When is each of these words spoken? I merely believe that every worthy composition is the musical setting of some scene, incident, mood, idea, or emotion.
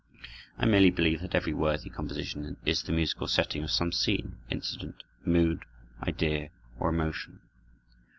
I 0.57 0.65
merely 0.65 0.89
believe 0.89 1.21
that 1.21 1.35
every 1.35 1.53
worthy 1.53 1.91
composition 1.91 2.57
is 2.65 2.81
the 2.81 2.91
musical 2.91 3.27
setting 3.27 3.61
of 3.63 3.69
some 3.69 3.91
scene, 3.91 4.37
incident, 4.49 5.03
mood, 5.23 5.63
idea, 6.01 6.49
or 6.79 6.89
emotion. 6.89 7.39